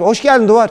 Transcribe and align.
Hoş 0.00 0.22
geldin 0.22 0.48
Duvar. 0.48 0.70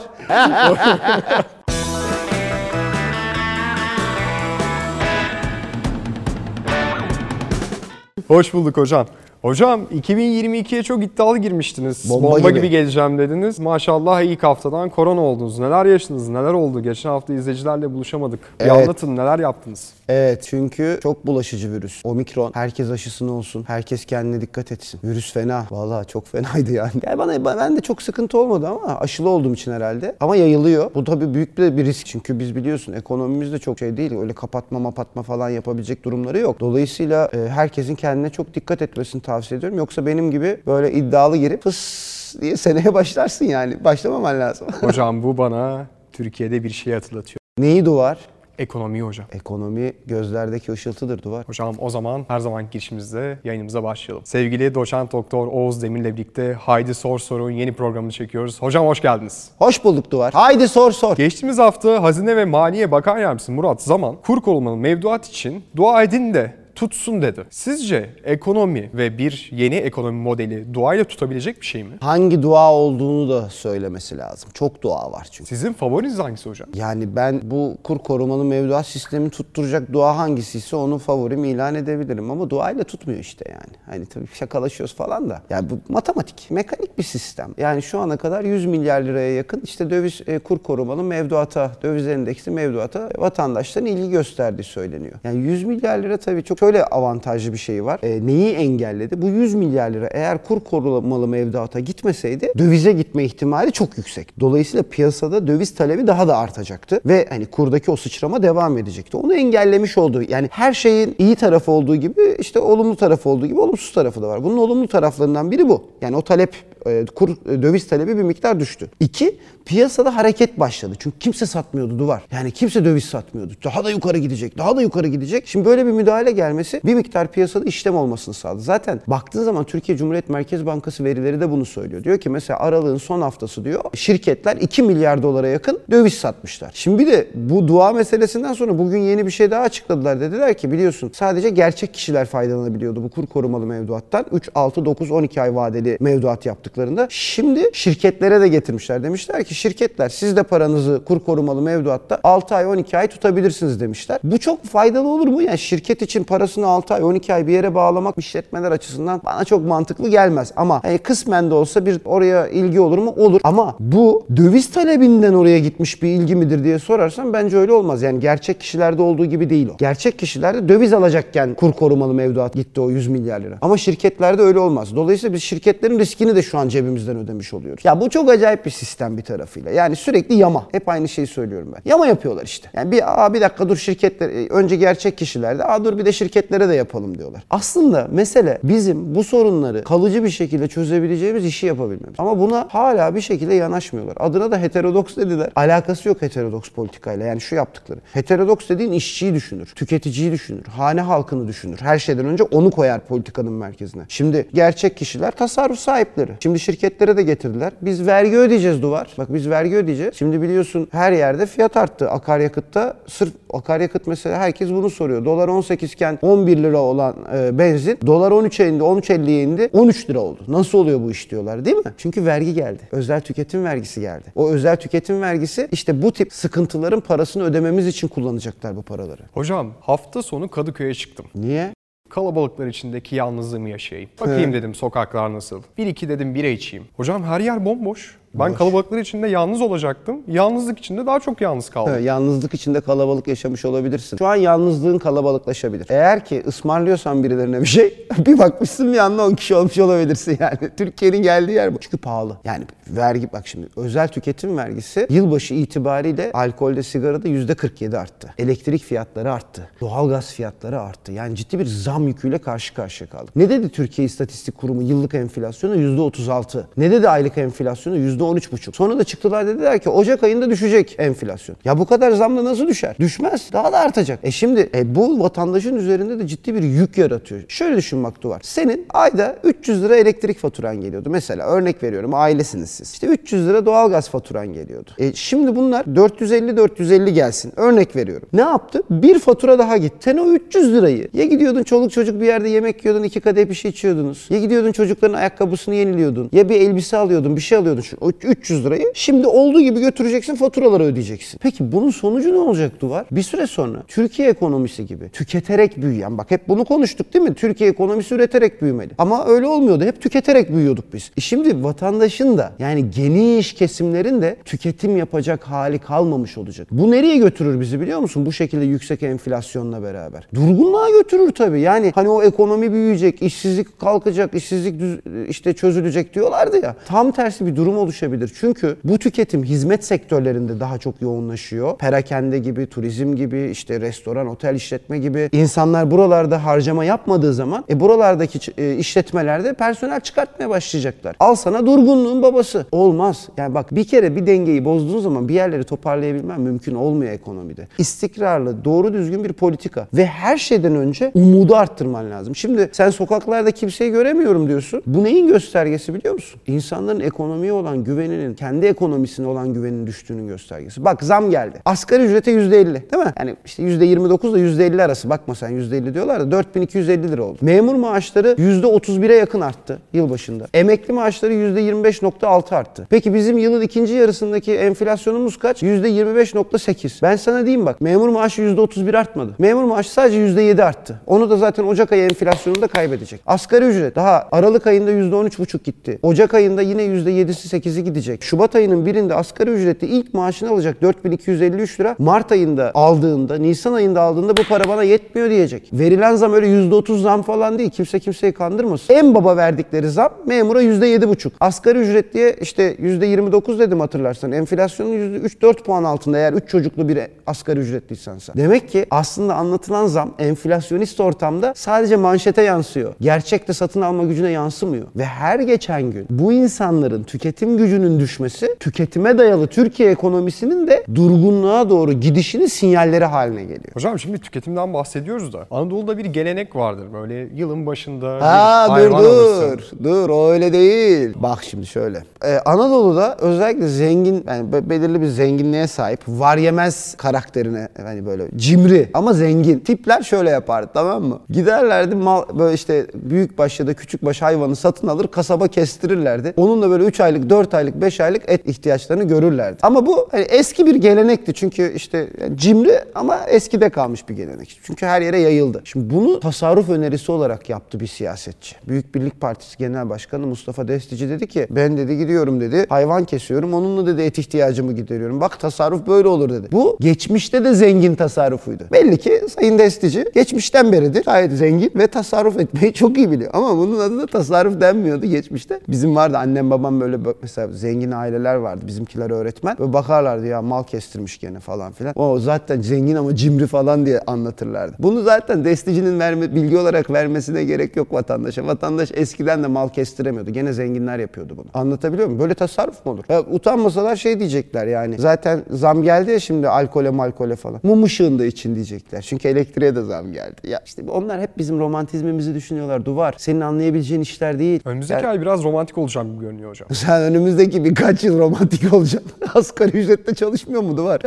Hoş 8.28 8.54
bulduk 8.54 8.76
hocam. 8.76 9.06
Hocam 9.42 9.80
2022'ye 9.94 10.82
çok 10.82 11.04
iddialı 11.04 11.38
girmiştiniz. 11.38 12.10
Bomba 12.10 12.26
Bomba, 12.26 12.38
gibi. 12.50 12.58
gibi. 12.58 12.70
geleceğim 12.70 13.18
dediniz. 13.18 13.58
Maşallah 13.58 14.20
ilk 14.22 14.42
haftadan 14.42 14.88
korona 14.90 15.20
oldunuz. 15.20 15.58
Neler 15.58 15.86
yaşadınız? 15.86 16.28
Neler 16.28 16.52
oldu? 16.52 16.82
Geçen 16.82 17.10
hafta 17.10 17.34
izleyicilerle 17.34 17.92
buluşamadık. 17.94 18.40
Bir 18.60 18.64
Evet. 18.64 18.72
anlatın 18.72 19.16
neler 19.16 19.38
yaptınız? 19.38 19.92
Evet 20.08 20.46
çünkü 20.48 20.98
çok 21.02 21.26
bulaşıcı 21.26 21.72
virüs. 21.72 22.00
Omikron. 22.04 22.50
Herkes 22.54 22.90
aşısını 22.90 23.32
olsun. 23.32 23.64
Herkes 23.66 24.04
kendine 24.04 24.40
dikkat 24.40 24.72
etsin. 24.72 25.00
Virüs 25.04 25.32
fena. 25.32 25.66
Vallahi 25.70 26.06
çok 26.06 26.26
fenaydı 26.26 26.72
yani. 26.72 26.90
Yani 27.06 27.18
bana 27.18 27.58
ben 27.58 27.76
de 27.76 27.80
çok 27.80 28.02
sıkıntı 28.02 28.38
olmadı 28.38 28.68
ama 28.68 28.98
aşılı 29.00 29.28
olduğum 29.28 29.54
için 29.54 29.72
herhalde. 29.72 30.16
Ama 30.20 30.36
yayılıyor. 30.36 30.90
Bu 30.94 31.04
tabii 31.04 31.34
büyük 31.34 31.58
bir, 31.58 31.76
bir 31.76 31.84
risk. 31.84 32.06
Çünkü 32.06 32.38
biz 32.38 32.56
biliyorsun 32.56 32.92
ekonomimiz 32.92 33.52
de 33.52 33.58
çok 33.58 33.78
şey 33.78 33.96
değil. 33.96 34.12
Öyle 34.18 34.32
kapatma 34.32 34.78
mapatma 34.78 35.22
falan 35.22 35.50
yapabilecek 35.50 36.04
durumları 36.04 36.38
yok. 36.38 36.60
Dolayısıyla 36.60 37.30
e, 37.34 37.48
herkesin 37.48 37.94
kendine 37.94 38.30
çok 38.30 38.54
dikkat 38.54 38.82
etmesini 38.82 39.22
tavsiye 39.28 39.58
ediyorum. 39.58 39.78
Yoksa 39.78 40.06
benim 40.06 40.30
gibi 40.30 40.60
böyle 40.66 40.92
iddialı 40.92 41.36
girip 41.36 41.62
fıs 41.62 42.40
diye 42.40 42.56
seneye 42.56 42.94
başlarsın 42.94 43.44
yani. 43.44 43.84
Başlamaman 43.84 44.40
lazım. 44.40 44.68
Hocam 44.80 45.22
bu 45.22 45.38
bana 45.38 45.86
Türkiye'de 46.12 46.64
bir 46.64 46.70
şey 46.70 46.92
hatırlatıyor. 46.94 47.38
Neyi 47.58 47.84
duvar? 47.84 48.18
Ekonomi 48.58 49.02
hocam. 49.02 49.26
Ekonomi 49.32 49.92
gözlerdeki 50.06 50.72
ışıltıdır 50.72 51.22
duvar. 51.22 51.44
Hocam 51.46 51.74
o 51.78 51.90
zaman 51.90 52.24
her 52.28 52.38
zamanki 52.38 52.70
girişimizde 52.70 53.38
yayınımıza 53.44 53.82
başlayalım. 53.82 54.26
Sevgili 54.26 54.74
doçent 54.74 55.12
doktor 55.12 55.46
Oğuz 55.46 55.82
Demir'le 55.82 56.04
birlikte 56.04 56.52
Haydi 56.52 56.94
Sor 56.94 57.18
Sor'un 57.18 57.50
yeni 57.50 57.72
programını 57.72 58.12
çekiyoruz. 58.12 58.62
Hocam 58.62 58.86
hoş 58.86 59.00
geldiniz. 59.02 59.50
Hoş 59.58 59.84
bulduk 59.84 60.10
duvar. 60.10 60.32
Haydi 60.32 60.68
sor 60.68 60.92
sor. 60.92 61.16
Geçtiğimiz 61.16 61.58
hafta 61.58 62.02
Hazine 62.02 62.36
ve 62.36 62.44
Maliye 62.44 62.90
Bakan 62.90 63.18
Yardımcısı 63.18 63.52
Murat 63.52 63.82
Zaman 63.82 64.16
kur 64.22 64.40
korumalı 64.40 64.76
mevduat 64.76 65.28
için 65.28 65.64
dua 65.76 66.02
edin 66.02 66.34
de 66.34 66.67
tutsun 66.78 67.22
dedi. 67.22 67.44
Sizce 67.50 68.10
ekonomi 68.24 68.90
ve 68.94 69.18
bir 69.18 69.50
yeni 69.52 69.74
ekonomi 69.74 70.22
modeli 70.22 70.74
duayla 70.74 71.04
tutabilecek 71.04 71.60
bir 71.60 71.66
şey 71.66 71.84
mi? 71.84 71.94
Hangi 72.00 72.42
dua 72.42 72.72
olduğunu 72.72 73.30
da 73.30 73.48
söylemesi 73.48 74.18
lazım. 74.18 74.50
Çok 74.54 74.82
dua 74.82 75.12
var 75.12 75.28
çünkü. 75.30 75.48
Sizin 75.48 75.72
favoriniz 75.72 76.18
hangisi 76.18 76.48
hocam? 76.48 76.68
Yani 76.74 77.16
ben 77.16 77.40
bu 77.44 77.78
kur 77.84 77.98
korumalı 77.98 78.44
mevduat 78.44 78.86
sistemi 78.86 79.30
tutturacak 79.30 79.92
dua 79.92 80.16
hangisiyse 80.16 80.76
onu 80.76 80.98
favorim 80.98 81.44
ilan 81.44 81.74
edebilirim. 81.74 82.30
Ama 82.30 82.50
duayla 82.50 82.84
tutmuyor 82.84 83.20
işte 83.20 83.44
yani. 83.50 83.76
Hani 83.86 84.06
tabii 84.06 84.26
şakalaşıyoruz 84.34 84.96
falan 84.96 85.30
da. 85.30 85.42
Yani 85.50 85.70
bu 85.70 85.78
matematik, 85.88 86.46
mekanik 86.50 86.98
bir 86.98 87.02
sistem. 87.02 87.54
Yani 87.58 87.82
şu 87.82 87.98
ana 87.98 88.16
kadar 88.16 88.44
100 88.44 88.66
milyar 88.66 89.02
liraya 89.02 89.34
yakın 89.34 89.60
işte 89.64 89.90
döviz 89.90 90.20
e, 90.26 90.38
kur 90.38 90.58
korumalı 90.58 91.02
mevduata, 91.02 91.72
döviz 91.82 92.06
endeksli 92.06 92.52
mevduata 92.52 93.10
vatandaşların 93.18 93.86
ilgi 93.86 94.10
gösterdiği 94.10 94.64
söyleniyor. 94.64 95.18
Yani 95.24 95.38
100 95.38 95.64
milyar 95.64 95.98
lira 95.98 96.16
tabii 96.16 96.42
çok 96.42 96.67
şöyle 96.68 96.84
avantajlı 96.84 97.52
bir 97.52 97.58
şey 97.58 97.84
var. 97.84 98.00
E, 98.02 98.26
neyi 98.26 98.52
engelledi? 98.52 99.22
Bu 99.22 99.28
100 99.28 99.54
milyar 99.54 99.90
lira 99.90 100.08
eğer 100.10 100.44
kur 100.44 100.60
korumalı 100.60 101.28
mevduata 101.28 101.80
gitmeseydi 101.80 102.52
dövize 102.58 102.92
gitme 102.92 103.24
ihtimali 103.24 103.72
çok 103.72 103.98
yüksek. 103.98 104.40
Dolayısıyla 104.40 104.82
piyasada 104.82 105.46
döviz 105.46 105.74
talebi 105.74 106.06
daha 106.06 106.28
da 106.28 106.36
artacaktı 106.36 107.00
ve 107.06 107.26
hani 107.28 107.46
kurdaki 107.46 107.90
o 107.90 107.96
sıçrama 107.96 108.42
devam 108.42 108.78
edecekti. 108.78 109.16
Onu 109.16 109.34
engellemiş 109.34 109.98
oldu. 109.98 110.22
Yani 110.28 110.48
her 110.52 110.72
şeyin 110.72 111.14
iyi 111.18 111.36
tarafı 111.36 111.72
olduğu 111.72 111.96
gibi 111.96 112.36
işte 112.38 112.60
olumlu 112.60 112.96
tarafı 112.96 113.28
olduğu 113.28 113.46
gibi 113.46 113.60
olumsuz 113.60 113.92
tarafı 113.92 114.22
da 114.22 114.28
var. 114.28 114.44
Bunun 114.44 114.56
olumlu 114.56 114.88
taraflarından 114.88 115.50
biri 115.50 115.68
bu. 115.68 115.84
Yani 116.00 116.16
o 116.16 116.22
talep 116.22 116.54
e, 116.86 117.04
kur 117.14 117.28
e, 117.28 117.62
döviz 117.62 117.88
talebi 117.88 118.16
bir 118.16 118.22
miktar 118.22 118.60
düştü. 118.60 118.88
İki, 119.00 119.38
piyasada 119.64 120.16
hareket 120.16 120.60
başladı. 120.60 120.94
Çünkü 120.98 121.18
kimse 121.18 121.46
satmıyordu 121.46 121.98
duvar. 121.98 122.22
Yani 122.32 122.50
kimse 122.50 122.84
döviz 122.84 123.04
satmıyordu. 123.04 123.52
Daha 123.64 123.84
da 123.84 123.90
yukarı 123.90 124.18
gidecek, 124.18 124.58
daha 124.58 124.76
da 124.76 124.82
yukarı 124.82 125.08
gidecek. 125.08 125.46
Şimdi 125.46 125.66
böyle 125.66 125.86
bir 125.86 125.92
müdahale 125.92 126.30
gelmesi 126.30 126.57
bir 126.84 126.94
miktar 126.94 127.32
piyasada 127.32 127.64
işlem 127.64 127.96
olmasını 127.96 128.34
sağladı. 128.34 128.60
Zaten 128.60 129.00
baktığın 129.06 129.44
zaman 129.44 129.64
Türkiye 129.64 129.98
Cumhuriyet 129.98 130.28
Merkez 130.28 130.66
Bankası 130.66 131.04
verileri 131.04 131.40
de 131.40 131.50
bunu 131.50 131.64
söylüyor. 131.64 132.04
Diyor 132.04 132.18
ki 132.18 132.30
mesela 132.30 132.60
aralığın 132.60 132.96
son 132.96 133.20
haftası 133.20 133.64
diyor 133.64 133.84
şirketler 133.94 134.56
2 134.56 134.82
milyar 134.82 135.22
dolara 135.22 135.48
yakın 135.48 135.80
döviz 135.90 136.14
satmışlar. 136.14 136.70
Şimdi 136.74 136.98
bir 136.98 137.12
de 137.12 137.28
bu 137.34 137.68
dua 137.68 137.92
meselesinden 137.92 138.52
sonra 138.52 138.78
bugün 138.78 138.98
yeni 138.98 139.26
bir 139.26 139.30
şey 139.30 139.50
daha 139.50 139.62
açıkladılar. 139.62 140.20
Dediler 140.20 140.54
ki 140.54 140.72
biliyorsun 140.72 141.10
sadece 141.14 141.50
gerçek 141.50 141.94
kişiler 141.94 142.26
faydalanabiliyordu 142.26 143.02
bu 143.02 143.08
kur 143.08 143.26
korumalı 143.26 143.66
mevduattan. 143.66 144.26
3, 144.32 144.50
6, 144.54 144.84
9, 144.84 145.10
12 145.10 145.42
ay 145.42 145.54
vadeli 145.54 145.96
mevduat 146.00 146.46
yaptıklarında. 146.46 147.06
Şimdi 147.10 147.70
şirketlere 147.72 148.40
de 148.40 148.48
getirmişler. 148.48 149.02
Demişler 149.02 149.44
ki 149.44 149.54
şirketler 149.54 150.08
siz 150.08 150.36
de 150.36 150.42
paranızı 150.42 151.02
kur 151.04 151.20
korumalı 151.20 151.62
mevduatta 151.62 152.20
6 152.24 152.54
ay 152.54 152.66
12 152.66 152.98
ay 152.98 153.06
tutabilirsiniz 153.08 153.80
demişler. 153.80 154.18
Bu 154.24 154.38
çok 154.38 154.64
faydalı 154.64 155.08
olur 155.08 155.26
mu? 155.28 155.42
Yani 155.42 155.58
şirket 155.58 156.02
için 156.02 156.24
parasını 156.48 156.66
6 156.66 156.94
ay 156.94 157.04
12 157.04 157.34
ay 157.34 157.46
bir 157.46 157.52
yere 157.52 157.74
bağlamak 157.74 158.18
işletmeler 158.18 158.72
açısından 158.72 159.20
bana 159.24 159.44
çok 159.44 159.66
mantıklı 159.66 160.08
gelmez. 160.08 160.52
Ama 160.56 160.84
hani 160.84 160.98
kısmen 160.98 161.50
de 161.50 161.54
olsa 161.54 161.86
bir 161.86 162.00
oraya 162.04 162.48
ilgi 162.48 162.80
olur 162.80 162.98
mu? 162.98 163.14
Olur. 163.16 163.40
Ama 163.44 163.76
bu 163.80 164.26
döviz 164.36 164.70
talebinden 164.70 165.32
oraya 165.34 165.58
gitmiş 165.58 166.02
bir 166.02 166.08
ilgi 166.08 166.36
midir 166.36 166.64
diye 166.64 166.78
sorarsan 166.78 167.32
bence 167.32 167.56
öyle 167.56 167.72
olmaz. 167.72 168.02
Yani 168.02 168.20
gerçek 168.20 168.60
kişilerde 168.60 169.02
olduğu 169.02 169.24
gibi 169.24 169.50
değil 169.50 169.68
o. 169.68 169.76
Gerçek 169.76 170.18
kişilerde 170.18 170.68
döviz 170.68 170.92
alacakken 170.92 171.54
kur 171.54 171.72
korumalı 171.72 172.14
mevduat 172.14 172.54
gitti 172.54 172.80
o 172.80 172.90
100 172.90 173.08
milyar 173.08 173.40
lira. 173.40 173.58
Ama 173.60 173.76
şirketlerde 173.76 174.42
öyle 174.42 174.58
olmaz. 174.58 174.96
Dolayısıyla 174.96 175.34
biz 175.34 175.42
şirketlerin 175.42 175.98
riskini 175.98 176.36
de 176.36 176.42
şu 176.42 176.58
an 176.58 176.68
cebimizden 176.68 177.16
ödemiş 177.16 177.54
oluyoruz. 177.54 177.84
Ya 177.84 178.00
bu 178.00 178.10
çok 178.10 178.30
acayip 178.30 178.66
bir 178.66 178.70
sistem 178.70 179.16
bir 179.16 179.22
tarafıyla. 179.22 179.70
Yani 179.70 179.96
sürekli 179.96 180.34
yama. 180.34 180.66
Hep 180.72 180.88
aynı 180.88 181.08
şeyi 181.08 181.26
söylüyorum 181.26 181.72
ben. 181.74 181.90
Yama 181.90 182.06
yapıyorlar 182.06 182.44
işte. 182.44 182.70
Yani 182.74 182.92
bir 182.92 183.24
aa 183.24 183.34
bir 183.34 183.40
dakika 183.40 183.68
dur 183.68 183.76
şirketler 183.76 184.28
e, 184.28 184.48
önce 184.48 184.76
gerçek 184.76 185.18
kişilerde 185.18 185.64
aa 185.64 185.84
dur 185.84 185.98
bir 185.98 186.06
de 186.06 186.12
şirketlere 186.38 186.68
de 186.68 186.74
yapalım 186.74 187.18
diyorlar. 187.18 187.42
Aslında 187.50 188.08
mesele 188.10 188.58
bizim 188.62 189.14
bu 189.14 189.24
sorunları 189.24 189.84
kalıcı 189.84 190.24
bir 190.24 190.30
şekilde 190.30 190.68
çözebileceğimiz 190.68 191.44
işi 191.44 191.66
yapabilmemiz. 191.66 192.14
Ama 192.18 192.38
buna 192.38 192.68
hala 192.70 193.14
bir 193.14 193.20
şekilde 193.20 193.54
yanaşmıyorlar. 193.54 194.16
Adına 194.20 194.50
da 194.50 194.58
heterodoks 194.58 195.16
dediler. 195.16 195.50
Alakası 195.56 196.08
yok 196.08 196.22
heterodoks 196.22 196.68
politikayla. 196.68 197.26
Yani 197.26 197.40
şu 197.40 197.54
yaptıkları. 197.54 198.00
Heterodoks 198.12 198.68
dediğin 198.68 198.92
işçiyi 198.92 199.34
düşünür, 199.34 199.66
tüketiciyi 199.66 200.32
düşünür, 200.32 200.64
hane 200.64 201.00
halkını 201.00 201.48
düşünür. 201.48 201.78
Her 201.80 201.98
şeyden 201.98 202.26
önce 202.26 202.42
onu 202.42 202.70
koyar 202.70 203.00
politikanın 203.00 203.52
merkezine. 203.52 204.02
Şimdi 204.08 204.48
gerçek 204.54 204.96
kişiler 204.96 205.30
tasarruf 205.30 205.78
sahipleri. 205.78 206.32
Şimdi 206.42 206.60
şirketlere 206.60 207.16
de 207.16 207.22
getirdiler. 207.22 207.72
Biz 207.82 208.06
vergi 208.06 208.36
ödeyeceğiz 208.36 208.82
duvar. 208.82 209.08
Bak 209.18 209.34
biz 209.34 209.50
vergi 209.50 209.76
ödeyeceğiz. 209.76 210.14
Şimdi 210.14 210.42
biliyorsun 210.42 210.88
her 210.92 211.12
yerde 211.12 211.46
fiyat 211.46 211.76
arttı. 211.76 212.10
Akaryakıtta 212.10 212.96
sırf 213.06 213.32
akaryakıt 213.52 214.06
mesela 214.06 214.38
herkes 214.38 214.70
bunu 214.70 214.90
soruyor. 214.90 215.24
Dolar 215.24 215.48
18 215.48 215.92
iken 215.92 216.17
11 216.22 216.56
lira 216.56 216.78
olan 216.78 217.16
e, 217.34 217.58
benzin 217.58 217.98
dolar 218.06 218.30
13'e 218.30 218.68
indi, 218.68 218.82
13.50'ye 218.82 219.42
indi, 219.42 219.70
13 219.72 220.10
lira 220.10 220.20
oldu. 220.20 220.38
Nasıl 220.48 220.78
oluyor 220.78 221.00
bu 221.00 221.10
iş 221.10 221.30
diyorlar 221.30 221.64
değil 221.64 221.76
mi? 221.76 221.92
Çünkü 221.98 222.26
vergi 222.26 222.54
geldi. 222.54 222.88
Özel 222.92 223.20
tüketim 223.20 223.64
vergisi 223.64 224.00
geldi. 224.00 224.32
O 224.34 224.50
özel 224.50 224.76
tüketim 224.76 225.22
vergisi 225.22 225.68
işte 225.72 226.02
bu 226.02 226.12
tip 226.12 226.32
sıkıntıların 226.32 227.00
parasını 227.00 227.42
ödememiz 227.42 227.86
için 227.86 228.08
kullanacaklar 228.08 228.76
bu 228.76 228.82
paraları. 228.82 229.22
Hocam 229.32 229.72
hafta 229.80 230.22
sonu 230.22 230.48
Kadıköy'e 230.48 230.94
çıktım. 230.94 231.26
Niye? 231.34 231.72
Kalabalıklar 232.08 232.66
içindeki 232.66 233.16
yalnızlığımı 233.16 233.68
yaşayayım. 233.68 234.10
Bakayım 234.20 234.52
dedim 234.52 234.74
sokaklar 234.74 235.32
nasıl. 235.32 235.62
Bir 235.78 235.86
iki 235.86 236.08
dedim 236.08 236.34
bira 236.34 236.46
içeyim. 236.46 236.86
Hocam 236.96 237.24
her 237.24 237.40
yer 237.40 237.64
bomboş. 237.64 238.18
Ben 238.34 238.54
kalabalıklar 238.54 238.98
içinde 238.98 239.28
yalnız 239.28 239.60
olacaktım. 239.60 240.22
Yalnızlık 240.28 240.78
içinde 240.78 241.06
daha 241.06 241.20
çok 241.20 241.40
yalnız 241.40 241.70
kaldım. 241.70 241.92
Evet, 241.94 242.04
yalnızlık 242.04 242.54
içinde 242.54 242.80
kalabalık 242.80 243.28
yaşamış 243.28 243.64
olabilirsin. 243.64 244.16
Şu 244.16 244.26
an 244.26 244.36
yalnızlığın 244.36 244.98
kalabalıklaşabilir. 244.98 245.86
Eğer 245.88 246.24
ki 246.24 246.42
ısmarlıyorsan 246.46 247.24
birilerine 247.24 247.60
bir 247.60 247.66
şey 247.66 248.06
bir 248.26 248.38
bakmışsın 248.38 248.92
bir 248.92 248.98
anda 248.98 249.26
10 249.26 249.34
kişi 249.34 249.54
olmuş 249.54 249.78
olabilirsin 249.78 250.36
yani. 250.40 250.58
Türkiye'nin 250.76 251.22
geldiği 251.22 251.52
yer 251.52 251.74
bu. 251.74 251.78
Çünkü 251.80 251.96
pahalı. 251.96 252.36
Yani 252.44 252.64
vergi 252.88 253.32
bak 253.32 253.46
şimdi 253.46 253.66
özel 253.76 254.08
tüketim 254.08 254.56
vergisi 254.56 255.06
yılbaşı 255.10 255.54
itibariyle 255.54 256.30
alkolde 256.32 256.82
sigarada 256.82 257.28
%47 257.28 257.98
arttı. 257.98 258.34
Elektrik 258.38 258.82
fiyatları 258.82 259.32
arttı. 259.32 259.68
Doğalgaz 259.80 260.32
fiyatları 260.32 260.80
arttı. 260.80 261.12
Yani 261.12 261.36
ciddi 261.36 261.58
bir 261.58 261.66
zam 261.66 262.08
yüküyle 262.08 262.38
karşı 262.38 262.74
karşıya 262.74 263.10
kaldık. 263.10 263.36
Ne 263.36 263.50
dedi 263.50 263.68
Türkiye 263.68 264.06
İstatistik 264.06 264.58
Kurumu 264.58 264.82
yıllık 264.82 265.14
enflasyonu 265.14 265.76
%36. 265.76 266.62
Ne 266.76 266.90
dedi 266.90 267.08
aylık 267.08 267.38
enflasyonu 267.38 267.96
%13,5. 268.18 268.76
Sonra 268.76 268.98
da 268.98 269.04
çıktılar 269.04 269.46
dediler 269.46 269.78
ki 269.78 269.90
Ocak 269.90 270.22
ayında 270.22 270.50
düşecek 270.50 270.94
enflasyon. 270.98 271.56
Ya 271.64 271.78
bu 271.78 271.86
kadar 271.86 272.10
zamla 272.12 272.44
nasıl 272.44 272.68
düşer? 272.68 272.96
Düşmez. 273.00 273.52
Daha 273.52 273.72
da 273.72 273.78
artacak. 273.78 274.18
E 274.22 274.30
şimdi 274.30 274.70
e, 274.74 274.94
bu 274.94 275.20
vatandaşın 275.20 275.76
üzerinde 275.76 276.18
de 276.18 276.26
ciddi 276.26 276.54
bir 276.54 276.62
yük 276.62 276.98
yaratıyor. 276.98 277.40
Şöyle 277.48 277.76
düşün 277.76 278.04
bak 278.04 278.22
Duvar. 278.22 278.40
Senin 278.42 278.86
ayda 278.90 279.36
300 279.44 279.82
lira 279.82 279.96
elektrik 279.96 280.38
faturan 280.38 280.80
geliyordu. 280.80 281.10
Mesela 281.10 281.46
örnek 281.46 281.82
veriyorum 281.82 282.14
ailesiniz 282.14 282.70
siz. 282.70 282.92
İşte 282.92 283.06
300 283.06 283.48
lira 283.48 283.66
doğalgaz 283.66 284.08
faturan 284.08 284.52
geliyordu. 284.52 284.90
E 284.98 285.12
şimdi 285.12 285.56
bunlar 285.56 285.84
450-450 285.84 287.10
gelsin. 287.10 287.52
Örnek 287.56 287.96
veriyorum. 287.96 288.28
Ne 288.32 288.40
yaptı? 288.40 288.82
Bir 288.90 289.18
fatura 289.18 289.58
daha 289.58 289.76
gitti. 289.76 289.96
Sen 290.00 290.16
o 290.16 290.32
300 290.32 290.72
lirayı 290.74 291.08
ya 291.14 291.24
gidiyordun 291.24 291.62
çoluk 291.62 291.92
çocuk 291.92 292.20
bir 292.20 292.26
yerde 292.26 292.48
yemek 292.48 292.84
yiyordun 292.84 293.02
iki 293.02 293.20
kadeh 293.20 293.48
bir 293.48 293.54
şey 293.54 293.70
içiyordunuz. 293.70 294.26
Ya 294.30 294.38
gidiyordun 294.38 294.72
çocukların 294.72 295.14
ayakkabısını 295.14 295.74
yeniliyordun. 295.74 296.30
Ya 296.32 296.48
bir 296.48 296.60
elbise 296.60 296.96
alıyordun 296.96 297.36
bir 297.36 297.40
şey 297.40 297.58
alıyordun. 297.58 297.80
Şu- 297.80 297.96
O 298.08 298.10
O 298.10 298.28
300 298.30 298.64
lirayı 298.64 298.84
şimdi 298.94 299.26
olduğu 299.26 299.60
gibi 299.60 299.80
götüreceksin 299.80 300.34
faturaları 300.34 300.82
ödeyeceksin. 300.84 301.38
Peki 301.42 301.72
bunun 301.72 301.90
sonucu 301.90 302.32
ne 302.32 302.38
olacak 302.38 302.80
Duvar? 302.80 303.06
Bir 303.10 303.22
süre 303.22 303.46
sonra 303.46 303.82
Türkiye 303.88 304.28
ekonomisi 304.28 304.86
gibi 304.86 305.08
tüketerek 305.08 305.82
büyüyen 305.82 306.18
bak 306.18 306.30
hep 306.30 306.48
bunu 306.48 306.64
konuştuk 306.64 307.14
değil 307.14 307.24
mi? 307.24 307.34
Türkiye 307.34 307.70
ekonomisi 307.70 308.14
üreterek 308.14 308.62
büyümeli. 308.62 308.90
Ama 308.98 309.26
öyle 309.26 309.46
olmuyordu. 309.46 309.84
Hep 309.84 310.02
tüketerek 310.02 310.52
büyüyorduk 310.54 310.84
biz. 310.94 311.10
E 311.16 311.20
şimdi 311.20 311.64
vatandaşın 311.64 312.38
da 312.38 312.52
yani 312.58 312.90
geniş 312.90 313.52
kesimlerin 313.52 314.22
de 314.22 314.36
tüketim 314.44 314.96
yapacak 314.96 315.44
hali 315.44 315.78
kalmamış 315.78 316.38
olacak. 316.38 316.68
Bu 316.70 316.90
nereye 316.90 317.16
götürür 317.16 317.60
bizi 317.60 317.80
biliyor 317.80 317.98
musun? 318.00 318.26
Bu 318.26 318.32
şekilde 318.32 318.64
yüksek 318.64 319.02
enflasyonla 319.02 319.82
beraber. 319.82 320.28
Durgunluğa 320.34 320.90
götürür 320.90 321.30
tabii. 321.30 321.60
Yani 321.60 321.92
hani 321.94 322.08
o 322.08 322.22
ekonomi 322.22 322.72
büyüyecek, 322.72 323.22
işsizlik 323.22 323.78
kalkacak, 323.80 324.34
işsizlik 324.34 324.80
düz- 324.80 325.28
işte 325.28 325.52
çözülecek 325.52 326.14
diyorlardı 326.14 326.60
ya. 326.62 326.76
Tam 326.86 327.12
tersi 327.12 327.46
bir 327.46 327.56
durum 327.56 327.78
oluşabilir. 327.98 328.32
Çünkü 328.40 328.76
bu 328.84 328.98
tüketim 328.98 329.44
hizmet 329.44 329.84
sektörlerinde 329.84 330.60
daha 330.60 330.78
çok 330.78 331.02
yoğunlaşıyor. 331.02 331.78
Perakende 331.78 332.38
gibi, 332.38 332.66
turizm 332.66 333.16
gibi, 333.16 333.48
işte 333.52 333.80
restoran, 333.80 334.26
otel 334.26 334.54
işletme 334.54 334.98
gibi. 334.98 335.28
İnsanlar 335.32 335.90
buralarda 335.90 336.44
harcama 336.44 336.84
yapmadığı 336.84 337.34
zaman 337.34 337.64
e, 337.70 337.80
buralardaki 337.80 338.52
e, 338.58 338.74
işletmelerde 338.76 339.54
personel 339.54 340.00
çıkartmaya 340.00 340.50
başlayacaklar. 340.50 341.16
Al 341.20 341.34
sana 341.34 341.66
durgunluğun 341.66 342.22
babası. 342.22 342.66
Olmaz. 342.72 343.28
Yani 343.36 343.54
bak 343.54 343.74
bir 343.74 343.84
kere 343.84 344.16
bir 344.16 344.26
dengeyi 344.26 344.64
bozduğun 344.64 345.00
zaman 345.00 345.28
bir 345.28 345.34
yerleri 345.34 345.64
toparlayabilmen 345.64 346.40
mümkün 346.40 346.74
olmuyor 346.74 347.12
ekonomide. 347.12 347.68
İstikrarlı, 347.78 348.64
doğru 348.64 348.92
düzgün 348.92 349.24
bir 349.24 349.32
politika 349.32 349.88
ve 349.94 350.06
her 350.06 350.38
şeyden 350.38 350.76
önce 350.76 351.10
umudu 351.14 351.56
arttırman 351.56 352.10
lazım. 352.10 352.36
Şimdi 352.36 352.68
sen 352.72 352.90
sokaklarda 352.90 353.50
kimseyi 353.50 353.90
göremiyorum 353.90 354.48
diyorsun. 354.48 354.82
Bu 354.86 355.04
neyin 355.04 355.26
göstergesi 355.26 355.94
biliyor 355.94 356.14
musun? 356.14 356.40
İnsanların 356.46 357.00
ekonomiye 357.00 357.52
olan 357.52 357.84
güveninin, 357.88 358.34
kendi 358.34 358.66
ekonomisine 358.66 359.26
olan 359.26 359.54
güveninin 359.54 359.86
düştüğünün 359.86 360.28
göstergesi. 360.28 360.84
Bak 360.84 361.02
zam 361.02 361.30
geldi. 361.30 361.60
Asgari 361.64 362.02
ücrete 362.02 362.32
%50 362.32 362.50
değil 362.52 363.04
mi? 363.04 363.12
Yani 363.18 363.36
işte 363.44 363.62
%29 363.62 364.38
ile 364.38 364.66
%50 364.66 364.82
arası. 364.82 365.10
Bakma 365.10 365.34
sen 365.34 365.52
%50 365.52 365.94
diyorlar 365.94 366.20
da 366.20 366.30
4250 366.30 367.12
lira 367.12 367.22
oldu. 367.22 367.38
Memur 367.40 367.74
maaşları 367.74 368.28
%31'e 368.28 369.14
yakın 369.14 369.40
arttı 369.40 369.78
yılbaşında. 369.92 370.46
Emekli 370.54 370.92
maaşları 370.92 371.32
%25.6 371.32 372.56
arttı. 372.56 372.86
Peki 372.90 373.14
bizim 373.14 373.38
yılın 373.38 373.60
ikinci 373.60 373.94
yarısındaki 373.94 374.54
enflasyonumuz 374.54 375.38
kaç? 375.38 375.62
%25.8. 375.62 377.02
Ben 377.02 377.16
sana 377.16 377.46
diyeyim 377.46 377.66
bak 377.66 377.80
memur 377.80 378.08
maaşı 378.08 378.42
%31 378.42 378.98
artmadı. 378.98 379.34
Memur 379.38 379.64
maaşı 379.64 379.90
sadece 379.92 380.18
%7 380.18 380.64
arttı. 380.64 381.00
Onu 381.06 381.30
da 381.30 381.36
zaten 381.36 381.64
Ocak 381.64 381.92
ayı 381.92 382.02
enflasyonunda 382.02 382.66
kaybedecek. 382.66 383.20
Asgari 383.26 383.64
ücret 383.64 383.96
daha 383.96 384.28
Aralık 384.32 384.66
ayında 384.66 384.90
%13.5 384.90 385.64
gitti. 385.64 385.98
Ocak 386.02 386.34
ayında 386.34 386.62
yine 386.62 386.82
%7'si 386.82 387.56
8'i 387.56 387.77
gidecek. 387.80 388.22
Şubat 388.22 388.54
ayının 388.54 388.86
birinde 388.86 389.14
asgari 389.14 389.50
ücretli 389.50 389.86
ilk 389.86 390.14
maaşını 390.14 390.50
alacak 390.50 390.82
4253 390.82 391.80
lira. 391.80 391.96
Mart 391.98 392.32
ayında 392.32 392.70
aldığında, 392.74 393.36
Nisan 393.36 393.72
ayında 393.72 394.00
aldığında 394.00 394.36
bu 394.36 394.42
para 394.48 394.68
bana 394.68 394.82
yetmiyor 394.82 395.30
diyecek. 395.30 395.70
Verilen 395.72 396.16
zam 396.16 396.32
öyle 396.32 396.46
%30 396.46 397.00
zam 397.00 397.22
falan 397.22 397.58
değil. 397.58 397.70
Kimse 397.70 397.98
kimseyi 398.00 398.32
kandırmasın. 398.32 398.94
En 398.94 399.14
baba 399.14 399.36
verdikleri 399.36 399.90
zam 399.90 400.12
memura 400.26 400.62
%7,5. 400.62 401.30
Asgari 401.40 401.78
ücretliye 401.78 402.36
işte 402.40 402.74
%29 402.74 403.58
dedim 403.58 403.80
hatırlarsan. 403.80 404.32
Enflasyonun 404.32 404.92
%3-4 404.92 405.62
puan 405.62 405.84
altında 405.84 406.18
eğer 406.18 406.32
3 406.32 406.48
çocuklu 406.48 406.88
bir 406.88 406.98
asgari 407.26 407.60
ücretliysen 407.60 408.18
sen. 408.18 408.36
Demek 408.36 408.68
ki 408.68 408.86
aslında 408.90 409.34
anlatılan 409.34 409.86
zam 409.86 410.14
enflasyonist 410.18 411.00
ortamda 411.00 411.52
sadece 411.56 411.96
manşete 411.96 412.42
yansıyor. 412.42 412.94
Gerçekte 413.00 413.52
satın 413.52 413.80
alma 413.80 414.04
gücüne 414.04 414.30
yansımıyor. 414.30 414.86
Ve 414.96 415.04
her 415.04 415.40
geçen 415.40 415.82
gün 415.82 416.06
bu 416.10 416.32
insanların 416.32 417.02
tüketim 417.02 417.58
gücünün 417.68 418.00
düşmesi 418.00 418.56
tüketime 418.60 419.18
dayalı 419.18 419.46
Türkiye 419.46 419.90
ekonomisinin 419.90 420.66
de 420.66 420.84
durgunluğa 420.94 421.70
doğru 421.70 421.92
gidişinin 421.92 422.46
sinyalleri 422.46 423.04
haline 423.04 423.42
geliyor. 423.42 423.74
Hocam 423.74 423.98
şimdi 423.98 424.18
tüketimden 424.18 424.74
bahsediyoruz 424.74 425.32
da 425.32 425.46
Anadolu'da 425.50 425.98
bir 425.98 426.04
gelenek 426.04 426.56
vardır. 426.56 426.86
Böyle 426.92 427.14
yılın 427.34 427.66
başında 427.66 428.16
bir 428.16 428.20
Ha 428.20 428.64
dur 428.68 428.72
hayvan 428.72 429.02
dur. 429.02 429.08
alırsın. 429.08 429.78
Dur 429.84 430.08
o 430.10 430.28
öyle 430.30 430.52
değil. 430.52 431.10
Bak 431.16 431.44
şimdi 431.44 431.66
şöyle. 431.66 432.02
Ee, 432.24 432.38
Anadolu'da 432.44 433.16
özellikle 433.20 433.68
zengin 433.68 434.24
yani 434.28 434.52
be- 434.52 434.70
belirli 434.70 435.00
bir 435.00 435.06
zenginliğe 435.06 435.66
sahip 435.66 436.00
var 436.08 436.36
yemez 436.36 436.94
karakterine 436.96 437.68
hani 437.82 438.06
böyle 438.06 438.24
cimri 438.36 438.88
ama 438.94 439.12
zengin 439.12 439.58
tipler 439.58 440.02
şöyle 440.02 440.30
yapardı 440.30 440.70
tamam 440.74 441.02
mı? 441.02 441.18
Giderlerdi 441.30 441.94
mal 441.94 442.22
böyle 442.38 442.54
işte 442.54 442.86
büyük 442.94 443.38
baş 443.38 443.60
ya 443.60 443.66
da 443.66 443.74
küçük 443.74 444.04
baş 444.04 444.22
hayvanı 444.22 444.56
satın 444.56 444.88
alır 444.88 445.06
kasaba 445.08 445.48
kestirirlerdi. 445.48 446.34
Onunla 446.36 446.70
böyle 446.70 446.84
3 446.84 447.00
aylık 447.00 447.30
4 447.30 447.54
aylık 447.54 447.57
5 447.66 448.00
aylık 448.00 448.22
et 448.26 448.48
ihtiyaçlarını 448.48 449.04
görürlerdi. 449.04 449.56
Ama 449.62 449.86
bu 449.86 450.08
hani 450.10 450.22
eski 450.22 450.66
bir 450.66 450.74
gelenekti 450.74 451.34
çünkü 451.34 451.72
işte 451.76 452.08
yani 452.20 452.36
cimri 452.36 452.80
ama 452.94 453.20
eskide 453.28 453.68
kalmış 453.70 454.08
bir 454.08 454.14
gelenek. 454.14 454.60
Çünkü 454.62 454.86
her 454.86 455.02
yere 455.02 455.18
yayıldı. 455.18 455.60
Şimdi 455.64 455.94
bunu 455.94 456.20
tasarruf 456.20 456.68
önerisi 456.68 457.12
olarak 457.12 457.48
yaptı 457.50 457.80
bir 457.80 457.86
siyasetçi. 457.86 458.56
Büyük 458.68 458.94
Birlik 458.94 459.20
Partisi 459.20 459.58
Genel 459.58 459.88
Başkanı 459.88 460.26
Mustafa 460.26 460.68
Destici 460.68 461.08
dedi 461.08 461.26
ki 461.26 461.46
ben 461.50 461.76
dedi 461.76 461.98
gidiyorum 461.98 462.40
dedi 462.40 462.66
hayvan 462.68 463.04
kesiyorum 463.04 463.54
onunla 463.54 463.86
dedi 463.86 464.02
et 464.02 464.18
ihtiyacımı 464.18 464.72
gideriyorum. 464.72 465.20
Bak 465.20 465.40
tasarruf 465.40 465.86
böyle 465.86 466.08
olur 466.08 466.30
dedi. 466.30 466.48
Bu 466.52 466.76
geçmişte 466.80 467.44
de 467.44 467.54
zengin 467.54 467.94
tasarrufuydu. 467.94 468.62
Belli 468.72 468.98
ki 468.98 469.20
Sayın 469.38 469.58
Destici 469.58 470.04
geçmişten 470.14 470.72
beridir 470.72 471.04
gayet 471.04 471.32
zengin 471.32 471.72
ve 471.76 471.86
tasarruf 471.86 472.40
etmeyi 472.40 472.72
çok 472.72 472.98
iyi 472.98 473.10
biliyor. 473.10 473.30
Ama 473.34 473.58
bunun 473.58 473.80
adı 473.80 473.98
da 473.98 474.06
tasarruf 474.06 474.60
denmiyordu 474.60 475.06
geçmişte. 475.06 475.60
Bizim 475.68 475.96
vardı 475.96 476.18
annem 476.18 476.50
babam 476.50 476.80
böyle 476.80 477.04
bak- 477.04 477.22
mesela 477.48 477.72
zengin 477.72 477.90
aileler 477.90 478.34
vardı 478.34 478.66
bizimkiler 478.66 479.10
öğretmen. 479.10 479.56
Böyle 479.58 479.72
bakarlardı 479.72 480.26
ya 480.26 480.42
mal 480.42 480.62
kestirmiş 480.64 481.18
gene 481.20 481.40
falan 481.40 481.72
filan. 481.72 481.92
O 481.96 482.18
zaten 482.18 482.60
zengin 482.60 482.96
ama 482.96 483.16
cimri 483.16 483.46
falan 483.46 483.86
diye 483.86 484.00
anlatırlardı. 484.06 484.76
Bunu 484.78 485.02
zaten 485.02 485.44
Desticinin 485.44 486.00
verme, 486.00 486.34
bilgi 486.34 486.58
olarak 486.58 486.90
vermesine 486.90 487.44
gerek 487.44 487.76
yok 487.76 487.92
vatandaşa. 487.92 488.46
Vatandaş 488.46 488.90
eskiden 488.94 489.42
de 489.42 489.46
mal 489.46 489.68
kestiremiyordu. 489.68 490.30
Gene 490.30 490.52
zenginler 490.52 490.98
yapıyordu 490.98 491.34
bunu. 491.36 491.46
Anlatabiliyor 491.54 492.06
muyum? 492.08 492.20
Böyle 492.20 492.34
tasarruf 492.34 492.86
mu 492.86 492.92
olur? 492.92 493.04
Ya 493.08 493.20
utanmasalar 493.20 493.96
şey 493.96 494.18
diyecekler 494.20 494.66
yani. 494.66 494.98
Zaten 494.98 495.40
zam 495.50 495.82
geldi 495.82 496.10
ya 496.10 496.20
şimdi 496.20 496.48
alkole 496.48 496.90
malkole 496.90 497.36
falan. 497.36 497.60
Mum 497.62 497.82
ışığında 497.84 498.24
için 498.24 498.54
diyecekler. 498.54 499.02
Çünkü 499.02 499.28
elektriğe 499.28 499.76
de 499.76 499.82
zam 499.82 500.12
geldi. 500.12 500.34
Ya 500.44 500.60
işte 500.66 500.82
onlar 500.90 501.20
hep 501.20 501.38
bizim 501.38 501.58
romantizmimizi 501.58 502.34
düşünüyorlar. 502.34 502.84
Duvar. 502.84 503.14
Senin 503.18 503.40
anlayabileceğin 503.40 504.00
işler 504.00 504.38
değil. 504.38 504.60
Önümüzdeki 504.64 505.04
Yani- 505.04 505.08
ay 505.12 505.20
biraz 505.20 505.44
romantik 505.44 505.78
olacağım 505.78 506.20
görünüyor 506.20 506.50
hocam. 506.50 506.68
sen 506.72 507.02
önümüzdeki 507.28 507.64
birkaç 507.64 508.04
yıl 508.04 508.18
romantik 508.18 508.72
olacaksın. 508.74 509.12
Asgari 509.34 509.70
ücretle 509.78 510.14
çalışmıyor 510.14 510.62
mu 510.62 510.76
duvar? 510.76 511.00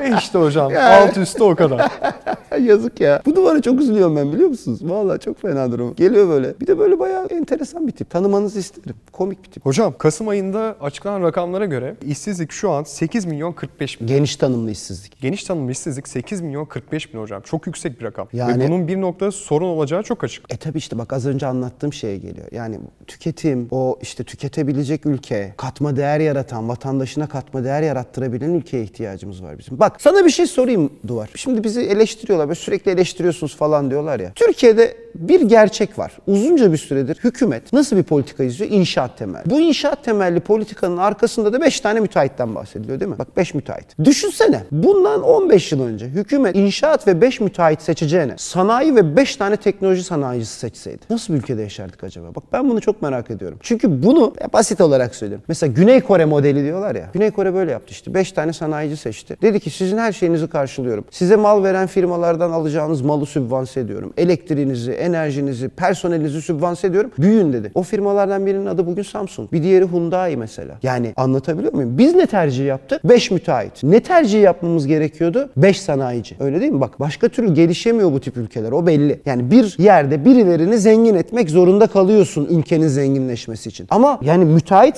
e 0.00 0.14
işte 0.18 0.38
hocam 0.38 0.70
Yani. 0.72 0.94
alt 1.10 1.16
üstü 1.16 1.42
o 1.42 1.54
kadar. 1.56 1.90
Yazık 2.60 3.00
ya. 3.00 3.22
Bu 3.26 3.36
duvara 3.36 3.62
çok 3.62 3.80
üzülüyorum 3.80 4.16
ben 4.16 4.32
biliyor 4.32 4.48
musunuz? 4.48 4.78
Vallahi 4.82 5.20
çok 5.20 5.42
fena 5.42 5.72
durum. 5.72 5.94
Geliyor 5.94 6.28
böyle. 6.28 6.60
Bir 6.60 6.66
de 6.66 6.78
böyle 6.78 6.98
bayağı 6.98 7.26
enteresan 7.26 7.86
bir 7.86 7.92
tip. 7.92 8.10
Tanımanızı 8.10 8.58
isterim. 8.58 8.96
Komik 9.12 9.44
bir 9.44 9.50
tip. 9.50 9.66
Hocam 9.66 9.94
Kasım 9.98 10.28
ayında 10.28 10.76
açıklanan 10.80 11.22
rakamlara 11.22 11.64
göre 11.66 11.94
işsizlik 12.06 12.52
şu 12.52 12.70
an 12.70 12.82
8 12.82 13.24
milyon 13.24 13.52
45 13.52 14.00
bin. 14.00 14.06
Geniş 14.06 14.36
tanımlı 14.36 14.70
işsizlik. 14.70 15.20
Geniş 15.20 15.44
tanımlı 15.44 15.70
işsizlik 15.72 16.08
8 16.08 16.40
milyon 16.40 16.64
45 16.64 17.14
bin 17.14 17.18
hocam. 17.18 17.42
Çok 17.42 17.66
yüksek 17.66 18.00
bir 18.00 18.04
rakam. 18.04 18.28
Yani- 18.32 18.62
Ve 18.64 18.68
bunun 18.68 18.88
bir 18.88 19.00
noktada 19.00 19.32
sorun 19.32 19.66
olacağı 19.66 20.02
çok 20.02 20.24
açık. 20.24 20.52
E 20.54 20.56
tabi 20.56 20.78
işte 20.78 20.98
bak 20.98 21.12
az 21.12 21.26
önce 21.26 21.46
anlattığım 21.46 21.92
şeye 21.92 22.16
geliyor. 22.16 22.46
Yani 22.52 22.78
tüketim, 23.06 23.68
o 23.70 23.98
işte 24.02 24.24
tüketebilecek 24.24 25.06
ülke, 25.06 25.54
katma 25.62 25.96
değer 25.96 26.20
yaratan, 26.20 26.68
vatandaşına 26.68 27.28
katma 27.28 27.64
değer 27.64 27.82
yarattırabilen 27.82 28.54
ülkeye 28.54 28.84
ihtiyacımız 28.84 29.42
var 29.42 29.58
bizim. 29.58 29.78
Bak 29.78 30.02
sana 30.02 30.24
bir 30.24 30.30
şey 30.30 30.46
sorayım 30.46 30.92
Duvar. 31.06 31.30
Şimdi 31.34 31.64
bizi 31.64 31.80
eleştiriyorlar 31.80 32.48
böyle 32.48 32.60
sürekli 32.60 32.90
eleştiriyorsunuz 32.90 33.56
falan 33.56 33.90
diyorlar 33.90 34.20
ya. 34.20 34.32
Türkiye'de 34.34 34.96
bir 35.14 35.40
gerçek 35.40 35.98
var. 35.98 36.12
Uzunca 36.26 36.72
bir 36.72 36.76
süredir 36.76 37.18
hükümet 37.24 37.72
nasıl 37.72 37.96
bir 37.96 38.02
politika 38.02 38.44
izliyor? 38.44 38.70
İnşaat 38.70 39.18
temelli. 39.18 39.50
Bu 39.50 39.60
inşaat 39.60 40.04
temelli 40.04 40.40
politikanın 40.40 40.96
arkasında 40.96 41.52
da 41.52 41.60
5 41.60 41.80
tane 41.80 42.00
müteahhitten 42.00 42.54
bahsediliyor 42.54 43.00
değil 43.00 43.10
mi? 43.10 43.18
Bak 43.18 43.36
5 43.36 43.54
müteahhit. 43.54 43.98
Düşünsene 44.04 44.62
bundan 44.70 45.22
15 45.22 45.72
yıl 45.72 45.82
önce 45.82 46.06
hükümet 46.06 46.56
inşaat 46.56 47.06
ve 47.06 47.20
5 47.20 47.40
müteahhit 47.40 47.82
seçeceğine 47.82 48.34
sanayi 48.36 48.96
ve 48.96 49.16
5 49.16 49.36
tane 49.36 49.56
teknoloji 49.56 50.04
sanayicisi 50.04 50.58
seçseydi. 50.58 51.02
Nasıl 51.10 51.34
bir 51.34 51.38
ülkede 51.38 51.62
yaşardık 51.62 52.04
acaba? 52.04 52.34
Bak 52.34 52.44
ben 52.52 52.70
bunu 52.70 52.80
çok 52.80 53.02
merak 53.02 53.30
ediyorum. 53.30 53.58
Çünkü 53.62 54.02
bunu 54.02 54.34
basit 54.52 54.80
olarak 54.80 55.14
söylüyorum. 55.14 55.44
Mesela 55.52 55.72
Güney 55.72 56.00
Kore 56.00 56.24
modeli 56.24 56.64
diyorlar 56.64 56.94
ya. 56.94 57.08
Güney 57.12 57.30
Kore 57.30 57.54
böyle 57.54 57.70
yaptı 57.70 57.88
işte. 57.90 58.14
5 58.14 58.32
tane 58.32 58.52
sanayici 58.52 58.96
seçti. 58.96 59.36
Dedi 59.42 59.60
ki 59.60 59.70
sizin 59.70 59.98
her 59.98 60.12
şeyinizi 60.12 60.48
karşılıyorum. 60.48 61.04
Size 61.10 61.36
mal 61.36 61.64
veren 61.64 61.86
firmalar 61.86 62.22
firmalardan 62.22 62.50
alacağınız 62.50 63.02
malı 63.02 63.26
sübvanse 63.26 63.80
ediyorum. 63.80 64.12
Elektriğinizi, 64.16 64.92
enerjinizi, 64.92 65.68
personelinizi 65.68 66.42
sübvanse 66.42 66.86
ediyorum. 66.86 67.10
Büyüyün 67.18 67.52
dedi. 67.52 67.70
O 67.74 67.82
firmalardan 67.82 68.46
birinin 68.46 68.66
adı 68.66 68.86
bugün 68.86 69.02
Samsung. 69.02 69.52
Bir 69.52 69.62
diğeri 69.62 69.84
Hyundai 69.84 70.36
mesela. 70.36 70.74
Yani 70.82 71.12
anlatabiliyor 71.16 71.72
muyum? 71.72 71.98
Biz 71.98 72.14
ne 72.14 72.26
tercih 72.26 72.66
yaptık? 72.66 73.04
5 73.04 73.30
müteahhit. 73.30 73.82
Ne 73.82 74.00
tercih 74.00 74.42
yapmamız 74.42 74.86
gerekiyordu? 74.86 75.50
5 75.56 75.80
sanayici. 75.80 76.36
Öyle 76.40 76.60
değil 76.60 76.72
mi? 76.72 76.80
Bak 76.80 77.00
başka 77.00 77.28
türlü 77.28 77.54
gelişemiyor 77.54 78.12
bu 78.12 78.20
tip 78.20 78.36
ülkeler. 78.36 78.72
O 78.72 78.86
belli. 78.86 79.20
Yani 79.26 79.50
bir 79.50 79.74
yerde 79.78 80.24
birilerini 80.24 80.78
zengin 80.78 81.14
etmek 81.14 81.50
zorunda 81.50 81.86
kalıyorsun 81.86 82.46
ülkenin 82.50 82.88
zenginleşmesi 82.88 83.68
için. 83.68 83.86
Ama 83.90 84.18
yani 84.22 84.44
müteahhit 84.44 84.96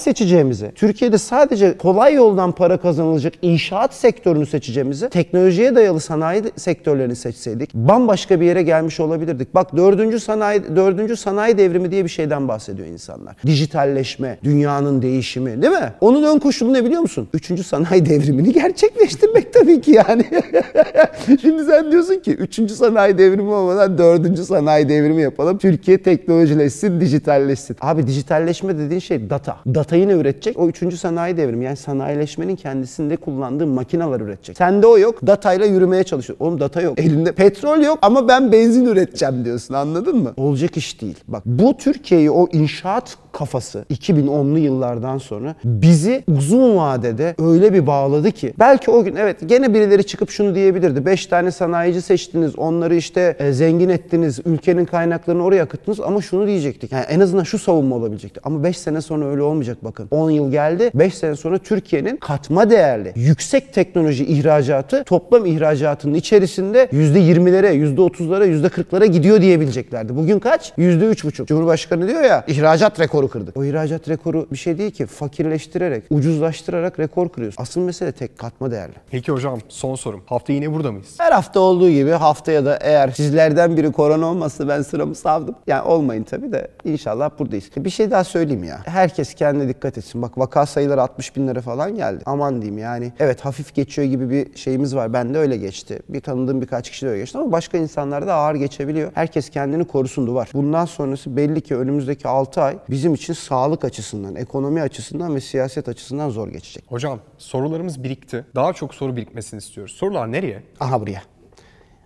seçeceğimize, 0.52 0.72
Türkiye'de 0.74 1.18
sadece 1.18 1.78
kolay 1.78 2.14
yoldan 2.14 2.52
para 2.52 2.76
kazanılacak 2.76 3.32
inşaat 3.42 3.94
sektörünü 3.94 4.46
seçeceğimize, 4.46 5.08
teknolojiye 5.08 5.74
dayalı 5.74 6.00
sanayi 6.00 6.42
sektörlerini 6.56 7.16
seçseydik 7.16 7.74
bambaşka 7.74 8.40
bir 8.40 8.46
yere 8.46 8.62
gelmiş 8.62 9.00
olabilirdik. 9.00 9.54
Bak 9.54 9.76
dördüncü 9.76 10.20
sanayi, 10.20 10.62
dördüncü 10.76 11.16
sanayi 11.16 11.58
devrimi 11.58 11.90
diye 11.90 12.04
bir 12.04 12.08
şeyden 12.08 12.48
bahsediyor 12.48 12.88
insanlar. 12.88 13.36
Dijitalleşme, 13.46 14.38
dünyanın 14.44 15.02
değişimi 15.02 15.62
değil 15.62 15.72
mi? 15.72 15.92
Onun 16.00 16.34
ön 16.34 16.38
koşulu 16.38 16.72
ne 16.72 16.84
biliyor 16.84 17.00
musun? 17.00 17.28
Üçüncü 17.34 17.64
sanayi 17.64 18.06
devrimini 18.10 18.52
gerçekleştirmek 18.52 19.52
tabii 19.52 19.80
ki 19.80 19.90
yani. 19.90 20.24
Şimdi 21.40 21.64
sen 21.64 21.92
diyorsun 21.92 22.18
ki 22.20 22.34
üçüncü 22.34 22.74
sanayi 22.74 23.18
devrimi 23.18 23.50
olmadan 23.50 23.98
dördüncü 23.98 24.44
sanayi 24.44 24.88
devrimi 24.88 25.22
yapalım. 25.22 25.58
Türkiye 25.58 25.98
teknolojileşsin, 25.98 27.00
dijitalleşsin. 27.00 27.76
Abi 27.80 28.06
dijitalleşme 28.06 28.78
dediğin 28.78 29.00
şey 29.00 29.30
data. 29.30 29.56
Datayı 29.66 30.08
ne 30.08 30.14
üretecek? 30.34 30.58
O 30.58 30.68
üçüncü 30.68 30.96
sanayi 30.96 31.36
devrimi. 31.36 31.64
Yani 31.64 31.76
sanayileşmenin 31.76 32.56
kendisinde 32.56 33.16
kullandığı 33.16 33.66
makineler 33.66 34.20
üretecek. 34.20 34.56
Sende 34.56 34.86
o 34.86 34.98
yok. 34.98 35.26
Datayla 35.26 35.66
yürümeye 35.66 36.04
çalışıyor. 36.04 36.36
Oğlum 36.40 36.60
data 36.60 36.80
yok. 36.80 36.98
Elinde 36.98 37.32
petrol 37.32 37.80
yok 37.80 37.98
ama 38.02 38.28
ben 38.28 38.52
benzin 38.52 38.84
üreteceğim 38.84 39.44
diyorsun. 39.44 39.74
Anladın 39.74 40.16
mı? 40.16 40.32
Olacak 40.36 40.76
iş 40.76 41.00
değil. 41.00 41.16
Bak 41.28 41.42
bu 41.46 41.76
Türkiye'yi 41.76 42.30
o 42.30 42.48
inşaat 42.52 43.16
kafası 43.34 43.84
2010'lu 43.90 44.58
yıllardan 44.58 45.18
sonra 45.18 45.54
bizi 45.64 46.24
uzun 46.36 46.76
vadede 46.76 47.34
öyle 47.38 47.72
bir 47.72 47.86
bağladı 47.86 48.32
ki 48.32 48.54
belki 48.58 48.90
o 48.90 49.04
gün 49.04 49.16
evet 49.16 49.36
gene 49.46 49.74
birileri 49.74 50.06
çıkıp 50.06 50.30
şunu 50.30 50.54
diyebilirdi. 50.54 51.06
5 51.06 51.26
tane 51.26 51.50
sanayici 51.50 52.02
seçtiniz, 52.02 52.58
onları 52.58 52.94
işte 52.94 53.36
e, 53.38 53.52
zengin 53.52 53.88
ettiniz, 53.88 54.40
ülkenin 54.44 54.84
kaynaklarını 54.84 55.44
oraya 55.44 55.62
akıttınız 55.62 56.00
ama 56.00 56.22
şunu 56.22 56.46
diyecektik. 56.46 56.92
Yani 56.92 57.04
en 57.08 57.20
azından 57.20 57.42
şu 57.42 57.58
savunma 57.58 57.96
olabilecekti. 57.96 58.40
Ama 58.44 58.64
5 58.64 58.78
sene 58.78 59.00
sonra 59.00 59.24
öyle 59.24 59.42
olmayacak 59.42 59.78
bakın. 59.82 60.08
10 60.10 60.30
yıl 60.30 60.50
geldi. 60.50 60.90
5 60.94 61.14
sene 61.14 61.36
sonra 61.36 61.58
Türkiye'nin 61.58 62.16
katma 62.16 62.70
değerli, 62.70 63.12
yüksek 63.16 63.72
teknoloji 63.72 64.26
ihracatı 64.26 65.04
toplam 65.04 65.46
ihracatının 65.46 66.14
içerisinde 66.14 66.84
%20'lere, 66.84 67.96
%30'lara, 67.96 68.46
%40'lara 68.46 69.06
gidiyor 69.06 69.40
diyebileceklerdi. 69.40 70.16
Bugün 70.16 70.38
kaç? 70.38 70.72
%3,5. 70.78 71.46
Cumhurbaşkanı 71.46 72.08
diyor 72.08 72.22
ya 72.22 72.44
ihracat 72.46 73.00
rekoru 73.00 73.23
kırdık. 73.28 73.56
O 73.56 73.64
ihracat 73.64 74.08
rekoru 74.08 74.46
bir 74.52 74.56
şey 74.56 74.78
değil 74.78 74.90
ki. 74.90 75.06
Fakirleştirerek, 75.06 76.04
ucuzlaştırarak 76.10 77.00
rekor 77.00 77.28
kırıyoruz. 77.28 77.56
Asıl 77.58 77.80
mesele 77.80 78.12
tek 78.12 78.38
katma 78.38 78.70
değerli. 78.70 78.92
Peki 79.10 79.32
hocam 79.32 79.58
son 79.68 79.94
sorum. 79.94 80.22
Hafta 80.26 80.52
yine 80.52 80.72
burada 80.72 80.92
mıyız? 80.92 81.14
Her 81.18 81.32
hafta 81.32 81.60
olduğu 81.60 81.90
gibi 81.90 82.10
haftaya 82.10 82.64
da 82.64 82.78
eğer 82.80 83.10
sizlerden 83.10 83.76
biri 83.76 83.92
korona 83.92 84.26
olmasa 84.26 84.68
ben 84.68 84.82
sıramı 84.82 85.14
savdım. 85.14 85.54
Yani 85.66 85.82
olmayın 85.82 86.22
tabii 86.22 86.52
de 86.52 86.68
inşallah 86.84 87.30
buradayız. 87.38 87.70
Bir 87.76 87.90
şey 87.90 88.10
daha 88.10 88.24
söyleyeyim 88.24 88.64
ya. 88.64 88.80
Herkes 88.84 89.34
kendine 89.34 89.68
dikkat 89.68 89.98
etsin. 89.98 90.22
Bak 90.22 90.38
vaka 90.38 90.66
sayıları 90.66 91.02
60 91.02 91.36
binlere 91.36 91.60
falan 91.60 91.94
geldi. 91.94 92.22
Aman 92.26 92.62
diyeyim 92.62 92.78
yani. 92.78 93.12
Evet 93.18 93.40
hafif 93.44 93.74
geçiyor 93.74 94.08
gibi 94.08 94.30
bir 94.30 94.56
şeyimiz 94.56 94.96
var. 94.96 95.12
Ben 95.12 95.34
de 95.34 95.38
öyle 95.38 95.56
geçti. 95.56 95.98
Bir 96.08 96.20
tanıdığım 96.20 96.60
birkaç 96.60 96.90
kişi 96.90 97.06
de 97.06 97.10
öyle 97.10 97.20
geçti 97.20 97.38
ama 97.38 97.52
başka 97.52 97.78
insanlarda 97.78 98.26
da 98.26 98.34
ağır 98.34 98.54
geçebiliyor. 98.54 99.10
Herkes 99.14 99.50
kendini 99.50 99.84
korusun 99.84 100.26
duvar. 100.26 100.50
Bundan 100.54 100.84
sonrası 100.84 101.36
belli 101.36 101.60
ki 101.60 101.76
önümüzdeki 101.76 102.28
6 102.28 102.62
ay 102.62 102.76
bizim 103.14 103.22
için 103.24 103.32
sağlık 103.32 103.84
açısından, 103.84 104.36
ekonomi 104.36 104.82
açısından 104.82 105.34
ve 105.34 105.40
siyaset 105.40 105.88
açısından 105.88 106.30
zor 106.30 106.48
geçecek. 106.48 106.84
Hocam 106.88 107.20
sorularımız 107.38 108.02
birikti. 108.02 108.44
Daha 108.54 108.72
çok 108.72 108.94
soru 108.94 109.16
birikmesini 109.16 109.58
istiyoruz. 109.58 109.92
Sorular 109.92 110.32
nereye? 110.32 110.62
Aha 110.80 111.00
buraya. 111.00 111.22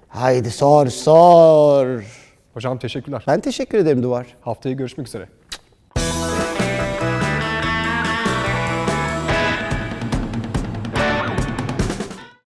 Haydi 0.09 0.51
sor 0.51 0.87
sor. 0.87 2.05
Hocam 2.55 2.79
teşekkürler. 2.79 3.25
Ben 3.27 3.41
teşekkür 3.41 3.79
ederim 3.79 4.03
Duvar. 4.03 4.27
Haftaya 4.41 4.75
görüşmek 4.75 5.07
üzere. 5.07 5.29